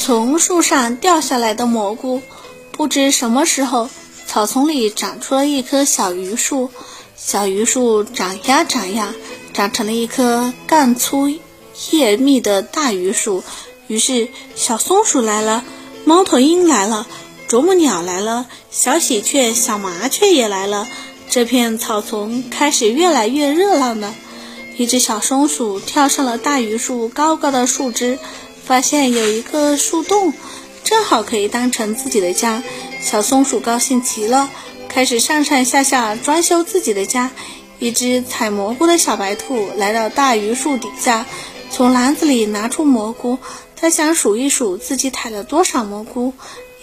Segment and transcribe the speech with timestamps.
[0.00, 2.22] 从树上掉下来的蘑菇。
[2.72, 3.90] 不知什么时候，
[4.26, 6.70] 草丛里长出了一棵小榆树。
[7.16, 9.14] 小榆树长呀长呀，
[9.52, 11.30] 长成了一棵干粗
[11.90, 13.44] 叶密的大榆树。
[13.88, 15.64] 于是，小松鼠来了，
[16.06, 17.06] 猫头鹰来了，
[17.46, 20.88] 啄木鸟来了，小喜鹊、小麻雀也来了。
[21.28, 24.14] 这片草丛开始越来越热闹了。
[24.78, 28.18] 一只小松鼠跳上了大榆树高高的树枝。
[28.70, 30.32] 发现有一个树洞，
[30.84, 32.62] 正好可以当成自己的家。
[33.02, 34.48] 小松鼠高兴极了，
[34.88, 37.32] 开始上上下下装修自己的家。
[37.80, 41.26] 一只采蘑菇的小白兔来到大榆树底下，
[41.68, 43.38] 从篮子里拿出蘑菇。
[43.74, 46.32] 它想数一数自己采了多少蘑菇，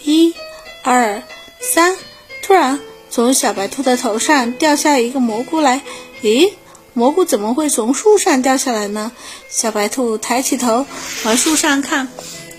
[0.04, 0.34] 一、
[0.82, 1.22] 二、
[1.58, 1.96] 三。
[2.42, 5.80] 突然，从小白兔的头上掉下一个蘑菇来。
[6.20, 6.52] 咦？
[6.98, 9.12] 蘑菇怎么会从树上掉下来呢？
[9.48, 10.84] 小白兔抬起头
[11.24, 12.08] 往树上看，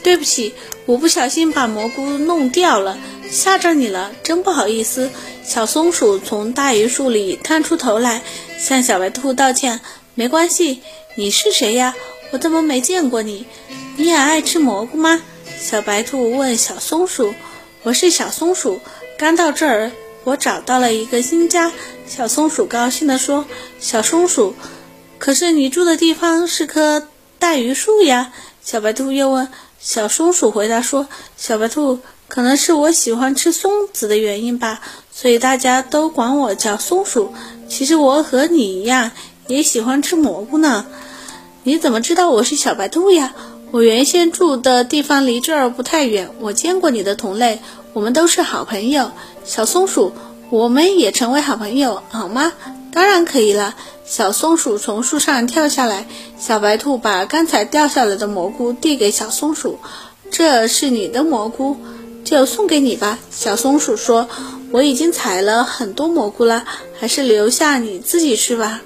[0.02, 0.54] 对不起，
[0.86, 2.98] 我不小心把蘑菇弄掉了，
[3.30, 5.12] 吓着你了，真不好意思。
[5.44, 8.22] 小松鼠从大榆树里探出头来，
[8.58, 9.82] 向小白兔道歉。
[10.16, 10.82] 没关系，
[11.16, 11.94] 你是谁呀？
[12.32, 13.46] 我怎么没见过你？
[13.98, 15.22] 你也爱吃蘑菇吗？
[15.60, 17.34] 小白兔问小松鼠。
[17.84, 18.80] 我是小松鼠，
[19.18, 19.92] 刚到这儿。
[20.24, 21.72] 我找到了一个新家，
[22.08, 23.46] 小松鼠高兴地说
[23.80, 24.54] ：“小松鼠，
[25.18, 27.08] 可是你住的地方是棵
[27.40, 29.48] 大榆树呀。”小白兔又问。
[29.80, 37.34] 小松鼠回答说：“小白兔，可能是我喜欢吃松子的原因吧，所以大家都管我叫松鼠。
[37.70, 39.12] 其实我和你一样，
[39.48, 40.86] 也喜欢吃蘑菇呢。
[41.64, 43.34] 你怎么知道我是小白兔呀？
[43.72, 47.60] 我原先住的地方离这儿不太远，我见过你的同类，
[47.94, 49.12] 我们都是好朋友。”
[49.46, 50.12] 小松鼠，
[50.50, 52.54] 我们也成为好朋友好吗？
[52.92, 53.76] 当然可以了。
[54.06, 56.08] 小松鼠从树上跳下来，
[56.40, 59.78] 小白兔把刚才掉下来的蘑菇递给小松鼠
[60.32, 61.78] ：“这是你的蘑菇，
[62.24, 64.28] 就送给你吧。”小松鼠说
[64.74, 66.66] ：“我已经采了很多蘑菇了，
[67.00, 68.82] 还是留下你自己吃吧。”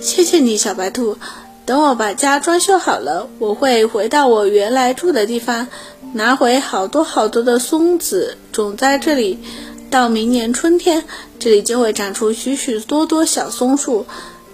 [0.00, 1.16] 谢谢你，小白兔。
[1.64, 5.68] 等我把家装修好了，我会回到我原来住的地方，
[6.12, 9.38] 拿回好多好多的松子，种在这里。
[9.90, 11.04] 到明年春天，
[11.38, 14.06] 这里就会长出许许多多小松树。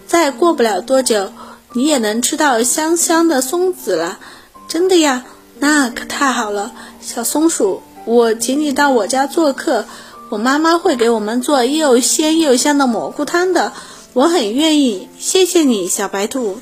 [0.07, 1.33] 再过不了多久，
[1.73, 4.19] 你也能吃到香香的松子了。
[4.67, 5.25] 真的呀，
[5.61, 9.87] 那可太好了，小松鼠，我请你到我家做客。
[10.29, 13.73] 我妈妈会给我们做又鲜又香的蘑菇汤的，
[14.13, 15.09] 我很愿意。
[15.19, 16.59] 谢谢你，小白兔。